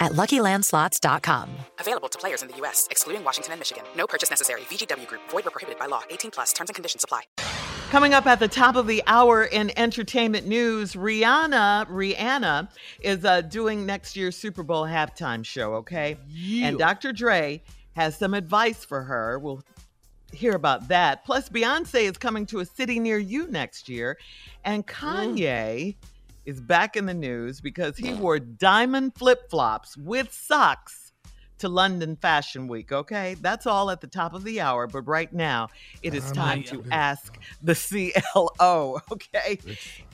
[0.00, 1.50] at luckylandslots.com.
[1.78, 3.84] Available to players in the U.S., excluding Washington and Michigan.
[3.96, 4.62] No purchase necessary.
[4.62, 6.02] VGW Group, void or prohibited by law.
[6.10, 7.22] 18 plus terms and conditions apply.
[7.90, 12.68] Coming up at the top of the hour in entertainment news, Rihanna, Rihanna
[13.00, 16.18] is uh, doing next year's Super Bowl halftime show, okay?
[16.62, 17.14] And Dr.
[17.14, 17.62] Dre
[17.94, 19.38] has some advice for her.
[19.38, 19.62] We'll
[20.32, 21.24] hear about that.
[21.24, 24.18] Plus, Beyonce is coming to a city near you next year.
[24.64, 25.96] And Kanye
[26.48, 31.12] is back in the news because he wore diamond flip flops with socks
[31.58, 32.90] to London Fashion Week.
[32.90, 34.86] Okay, that's all at the top of the hour.
[34.86, 35.68] But right now,
[36.02, 38.98] it is time to ask the CLO.
[39.12, 39.58] Okay,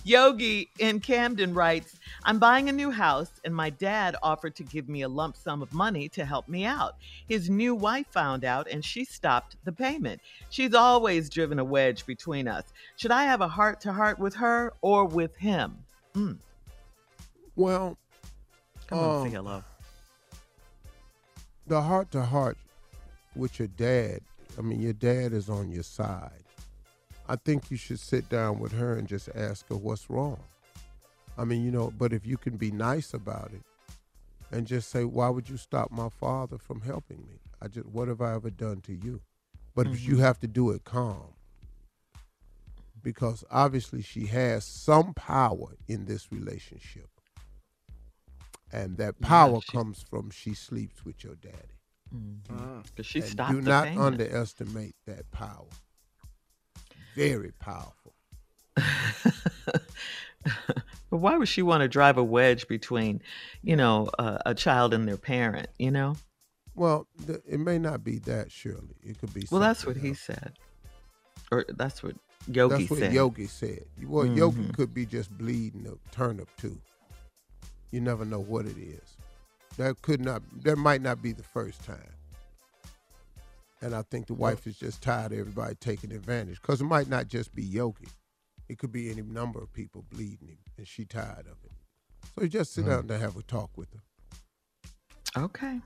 [0.02, 4.88] Yogi in Camden writes I'm buying a new house, and my dad offered to give
[4.88, 6.96] me a lump sum of money to help me out.
[7.28, 10.20] His new wife found out, and she stopped the payment.
[10.50, 12.64] She's always driven a wedge between us.
[12.96, 15.83] Should I have a heart to heart with her or with him?
[16.14, 16.38] Mm.
[17.56, 17.96] Well,
[18.86, 19.64] Come on, Um, CLO.
[21.66, 22.56] the heart to heart
[23.34, 24.20] with your dad,
[24.58, 26.44] I mean, your dad is on your side.
[27.28, 30.38] I think you should sit down with her and just ask her what's wrong.
[31.38, 33.62] I mean, you know, but if you can be nice about it
[34.52, 37.38] and just say, why would you stop my father from helping me?
[37.62, 39.20] I just, what have I ever done to you?
[39.74, 40.08] But Mm-hmm.
[40.08, 41.33] you have to do it calm
[43.04, 47.08] because obviously she has some power in this relationship.
[48.72, 51.56] And that power she- comes from she sleeps with your daddy.
[52.12, 52.56] Mm-hmm.
[52.58, 52.82] Ah.
[52.84, 54.00] Because she And do not payment.
[54.04, 55.68] underestimate that power.
[57.14, 58.14] Very powerful.
[61.10, 63.22] But why would she want to drive a wedge between,
[63.62, 65.68] you know, a, a child and their parent?
[65.78, 66.16] You know.
[66.74, 68.96] Well, th- it may not be that, surely.
[69.00, 69.46] It could be.
[69.48, 70.54] Well, that's what something he said,
[71.52, 73.12] or that's what Yogi That's what said.
[73.12, 73.86] Yogi said.
[74.02, 74.74] Well, Yogi Mhm.
[74.74, 76.80] could be just bleeding a turnip too.
[77.90, 79.16] You never know what it is.
[79.76, 80.42] That could not.
[80.62, 82.12] That might not be the first time.
[83.80, 87.08] And I think the wife is just tired of everybody taking advantage because it might
[87.08, 88.08] not just be Yogi.
[88.68, 91.72] It could be any number of people bleeding him, and she tired of it.
[92.34, 95.42] So you just sit down and have a talk with her.
[95.42, 95.80] Okay.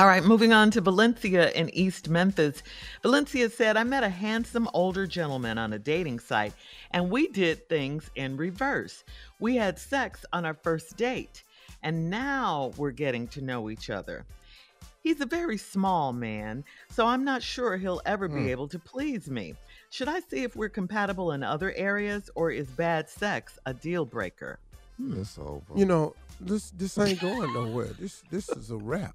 [0.00, 2.62] All right, moving on to Valencia in East Memphis.
[3.02, 6.54] Valencia said, I met a handsome older gentleman on a dating site,
[6.92, 9.04] and we did things in reverse.
[9.40, 11.44] We had sex on our first date,
[11.82, 14.24] and now we're getting to know each other.
[15.02, 18.48] He's a very small man, so I'm not sure he'll ever be Mm.
[18.48, 19.54] able to please me.
[19.90, 24.06] Should I see if we're compatible in other areas, or is bad sex a deal
[24.06, 24.60] breaker?
[24.98, 25.62] It's over.
[25.76, 27.88] You know, this this ain't going nowhere.
[27.98, 29.14] This this is a wrap.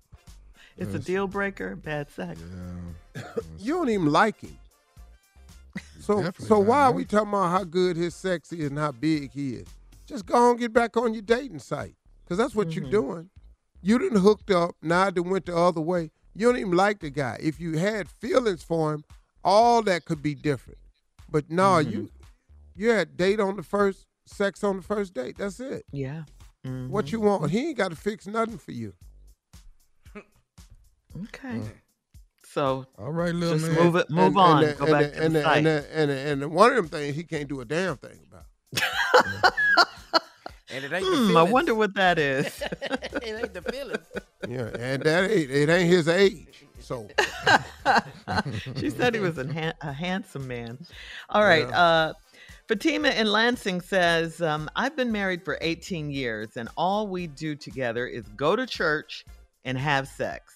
[0.78, 2.40] It's a deal breaker, bad sex.
[3.16, 3.22] Yeah.
[3.60, 4.58] You don't even like him.
[6.00, 8.92] So Definitely so why are we talking about how good his sex is and how
[8.92, 9.68] big he is?
[10.06, 11.96] Just go and get back on your dating site.
[12.28, 12.82] Cause that's what Mm-hmm.
[12.84, 13.30] you're doing.
[13.82, 16.12] You didn't hooked up, now it went the other way.
[16.36, 17.38] You don't even like the guy.
[17.42, 19.04] If you had feelings for him,
[19.44, 20.80] all that could be different.
[21.32, 21.92] But no, Mm-hmm.
[21.92, 22.10] you
[22.76, 25.38] you had date on the first sex on the first date.
[25.38, 25.86] That's it.
[25.92, 26.24] Yeah.
[26.66, 26.90] Mm-hmm.
[26.90, 27.50] What you want?
[27.52, 28.94] He ain't got to fix nothing for you.
[31.24, 31.62] Okay.
[32.52, 33.84] So All right, little just man.
[33.86, 35.58] move it, move And- on, and, go and, back to the and, site.
[35.58, 39.54] and, and, and, and one of them things he can't do a damn thing about.
[40.72, 42.48] And it ain't Hmm, the I wonder what that is.
[42.82, 44.04] it ain't the feelings.
[44.50, 46.66] Yeah, and that ain't it ain't his age.
[46.80, 47.08] So
[48.76, 50.80] she said he was a, ha- a handsome man.
[51.30, 51.66] All right.
[51.72, 52.14] Uh,
[52.68, 57.56] Fatima in Lansing says, um, I've been married for 18 years, and all we do
[57.56, 59.24] together is go to church
[59.66, 60.55] and have sex.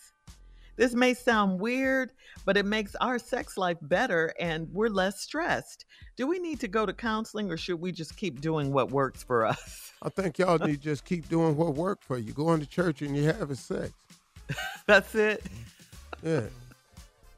[0.79, 2.13] This may sound weird,
[2.45, 5.83] but it makes our sex life better and we're less stressed.
[6.15, 9.21] Do we need to go to counseling or should we just keep doing what works
[9.21, 9.91] for us?
[10.01, 12.31] I think y'all need to just keep doing what worked for you.
[12.31, 13.91] Going to church and you having sex.
[14.87, 15.43] That's it.
[16.23, 16.43] Yeah.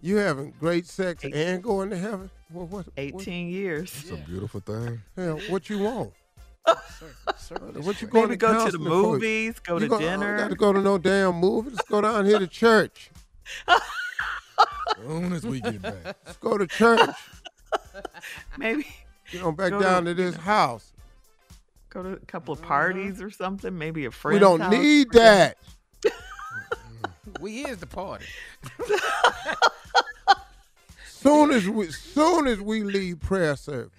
[0.04, 2.30] You having great sex Eight- and going to heaven?
[2.54, 3.92] What what, 18 years.
[4.04, 5.02] It's a beautiful thing.
[5.16, 6.14] What, hell, what you want?
[7.40, 8.12] Certainly What you straight.
[8.12, 9.14] going Maybe to go to the counseling for?
[9.14, 10.38] movies, go You to gonna- dinner.
[10.38, 11.72] Got to go to no damn movie.
[11.72, 13.10] Let's go down here to church.
[14.98, 16.16] Soon as we get back.
[16.26, 17.10] Let's go to church.
[18.58, 18.88] Maybe
[19.32, 20.94] You know, back Go down to this house.
[21.90, 22.68] go to a couple of uh-huh.
[22.68, 23.78] parties or something.
[23.78, 24.34] Maybe a friend.
[24.34, 25.58] We don't need that.
[27.40, 28.26] We is the party.
[31.06, 33.92] Soon as we soon as we leave prayer service.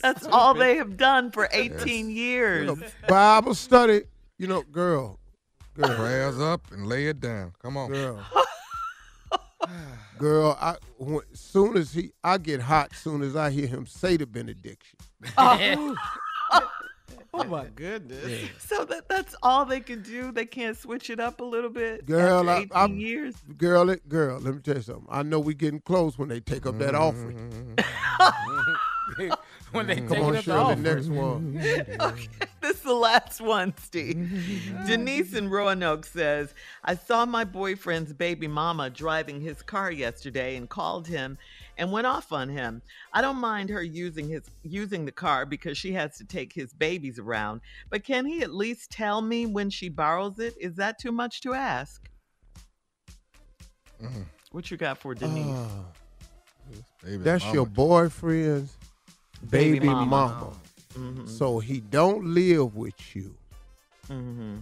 [0.00, 2.68] That's all they have done for 18 years.
[2.68, 4.02] You know, Bible study.
[4.38, 5.18] You know, girl,
[5.76, 7.52] girl, Prayers up and lay it down.
[7.62, 7.90] Come on.
[7.90, 8.20] girl,
[10.18, 10.56] girl.
[10.60, 12.88] I when, soon as he, I get hot.
[12.92, 14.98] As soon as I hear him say the benediction.
[15.38, 15.96] Oh.
[17.34, 18.48] oh my goodness.
[18.58, 20.30] So that that's all they can do.
[20.32, 22.06] They can't switch it up a little bit.
[22.06, 23.34] Girl, after 18 I- I'm- years.
[23.58, 24.38] Girl, it, girl.
[24.40, 25.06] Let me tell you something.
[25.10, 27.76] I know we getting close when they take up that offering.
[29.72, 30.80] when they Come take on, it up the offer.
[30.80, 31.60] next one.
[32.00, 32.28] Okay,
[32.60, 34.16] this is the last one, Steve.
[34.86, 36.54] Denise in Roanoke says,
[36.84, 41.36] I saw my boyfriend's baby mama driving his car yesterday and called him
[41.78, 42.80] and went off on him.
[43.12, 46.72] I don't mind her using his using the car because she has to take his
[46.72, 47.60] babies around,
[47.90, 50.54] but can he at least tell me when she borrows it?
[50.60, 52.08] Is that too much to ask?
[54.02, 54.24] Mm.
[54.52, 55.58] What you got for Denise?
[57.04, 57.54] Baby that's mama.
[57.54, 58.74] your boyfriend's
[59.50, 60.06] baby, Baby mama.
[60.06, 60.52] mama.
[60.94, 63.34] Mhm, So he don't live with you.
[64.08, 64.58] Mm-hmm.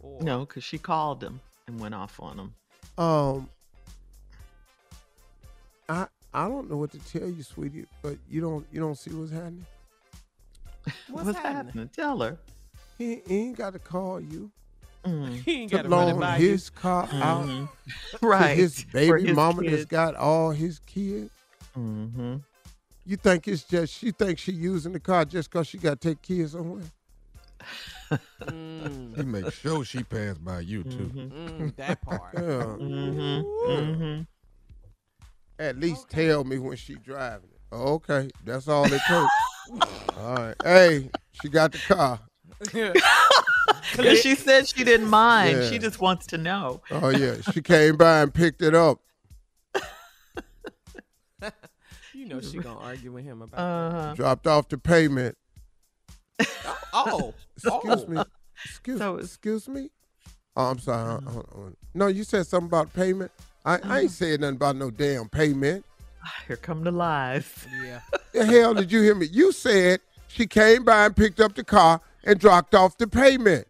[0.00, 2.54] Or- No, because she called him and went off on him.
[2.96, 3.48] Um,
[5.88, 9.10] I I don't know what to tell you, sweetie, but you don't you don't see
[9.10, 9.66] what's happening.
[11.10, 11.88] What's, happening?
[11.94, 12.38] Tell her.
[12.96, 14.50] He, he ain't got to call you
[15.04, 15.32] Mm.
[15.44, 17.68] He ain't got to run it loan by his car out Mhm.
[18.20, 18.56] to Right.
[18.56, 19.84] his baby his mama that's kids.
[19.86, 21.30] got all his kids.
[21.78, 22.36] Mm-hmm.
[23.08, 26.08] You think it's just she thinks she using the car just cause she got to
[26.10, 26.82] take kids somewhere?
[28.10, 28.18] you.
[28.44, 31.10] Mm, He makes sure she passed by you too.
[31.14, 32.34] mm, that part.
[32.34, 32.40] Yeah.
[32.40, 33.70] Mm-hmm.
[33.70, 34.22] Mm-hmm.
[35.58, 37.60] At least tell me when she driving it.
[37.72, 39.08] Oh, okay, that's all it takes.
[40.18, 40.54] all right.
[40.62, 42.20] Hey, she got the car.
[43.92, 45.58] Because she said she didn't mind.
[45.58, 45.70] Yeah.
[45.70, 46.82] She just wants to know.
[46.90, 49.00] Oh yeah, she came by and picked it up.
[52.18, 53.60] You know she gonna argue with him about.
[53.60, 54.14] Uh-huh.
[54.14, 55.38] Dropped off the payment.
[56.92, 58.06] oh, Excuse oh.
[58.08, 58.22] me.
[58.64, 59.90] Excuse, So it's- excuse me.
[60.56, 61.10] Oh, I'm sorry.
[61.10, 61.76] Hold on, hold on.
[61.94, 63.30] No, you said something about payment.
[63.64, 63.94] I, I Uh-huh.
[63.98, 65.84] ain't said nothing about no damn payment.
[66.48, 67.46] Here come the lies.
[67.84, 68.00] Yeah.
[68.32, 69.26] The hell did you hear me?
[69.26, 73.68] You said she came by and picked up the car and dropped off the payment.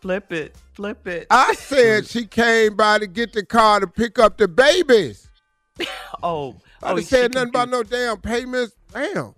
[0.00, 0.56] Flip it.
[0.74, 1.28] Flip it.
[1.30, 5.28] I said she came by to get the car to pick up the babies.
[6.24, 6.56] oh.
[6.82, 8.74] I oh, done she said nothing about no damn payments.
[8.92, 9.34] Damn.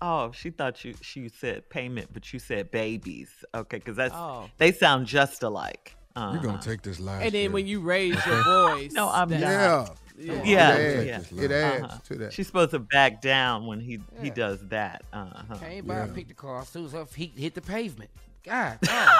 [0.00, 3.28] Oh, she thought you she said payment, but you said babies.
[3.54, 4.48] Okay, because that's Oh.
[4.58, 5.94] they sound just alike.
[6.16, 6.32] Uh-huh.
[6.34, 7.22] You're gonna take this last.
[7.22, 7.50] And then year.
[7.50, 8.42] when you raise your
[8.74, 8.92] voice.
[8.92, 9.96] No, I'm that- not.
[10.18, 10.34] Yeah.
[10.34, 10.42] Yeah.
[10.44, 11.14] Yeah, it yeah.
[11.16, 11.98] adds, it adds Uh-huh.
[12.08, 12.32] to that.
[12.34, 15.04] She's supposed to back down when he he does that.
[15.12, 15.56] Uh-huh.
[15.56, 16.14] Came by and Yeah.
[16.14, 18.10] picked the car as soon as her feet hit the pavement.
[18.44, 19.18] God, oh,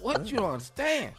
[0.00, 1.12] What you understand?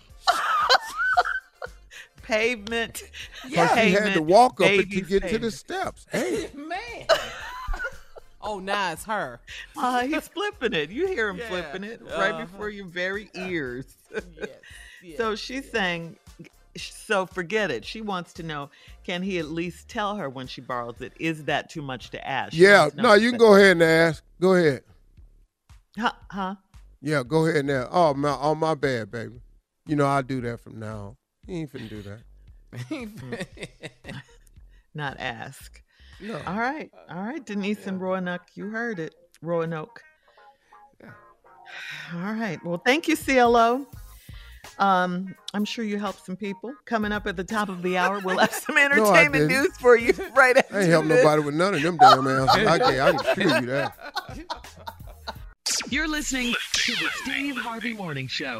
[2.24, 3.04] Pavement.
[3.48, 6.06] Yeah, she had to walk up it to baby's get to the steps.
[6.12, 7.08] Hey, Man.
[8.42, 9.42] oh, now it's her.
[9.78, 10.90] Uh, he's flipping it.
[10.90, 11.50] You hear him Yeah.
[11.50, 12.46] flipping it right Uh-huh.
[12.46, 13.86] before your very ears.
[14.12, 14.50] Yes.
[15.04, 15.18] yes.
[15.18, 16.16] So she's saying,
[16.78, 17.84] so forget it.
[17.86, 18.70] She wants to know,
[19.04, 21.12] can he at least tell her when she borrows it?
[21.20, 22.54] Is that too much to ask?
[22.54, 24.24] She yeah, wants to know no, you can go ahead and ask.
[24.40, 24.84] Go ahead.
[25.98, 26.12] Huh?
[26.32, 26.56] huh?
[27.02, 27.90] Yeah, go ahead now.
[27.92, 29.42] Oh my, oh my bad, baby.
[29.86, 31.16] You know I'll do that from now on.
[31.46, 32.20] He ain't finna do that.
[34.96, 35.82] Not ask.
[36.20, 36.40] No.
[36.46, 36.90] All right.
[37.10, 38.44] All right, Denise and Roanoke.
[38.56, 39.16] You heard it.
[39.42, 40.02] Roanoke.
[41.02, 41.10] Yeah.
[42.14, 42.64] All right.
[42.64, 43.86] Well, thank you, CLO.
[44.80, 46.74] Um, I'm sure you helped some people.
[46.86, 49.50] Coming up at the top of the hour, we'll have some entertainment didn't.
[49.50, 52.68] news for you right after I ain't help nobody with none of them damn answers.
[52.68, 53.98] I can, I can assure you that.
[55.90, 58.60] You're listening to the Steve Harvey Morning Show.